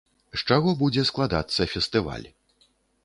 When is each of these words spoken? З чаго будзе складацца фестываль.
З 0.35 0.53
чаго 0.53 0.71
будзе 0.79 1.03
складацца 1.09 1.69
фестываль. 1.75 2.27